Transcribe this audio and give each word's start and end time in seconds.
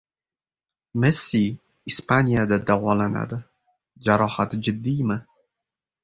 Messi 1.01 1.41
Ispaniyada 1.91 2.57
davolanadi. 2.69 3.39
Jarohat 4.07 4.57
jiddiymi? 4.69 5.19